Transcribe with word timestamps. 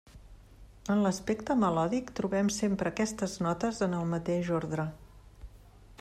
En 0.93 1.01
l'aspecte 1.07 1.55
melòdic, 1.63 2.09
trobem 2.19 2.49
sempre 2.57 2.91
aquestes 2.93 3.35
notes 3.47 3.83
en 3.89 3.95
el 4.01 4.09
mateix 4.15 4.49
ordre. 4.61 4.87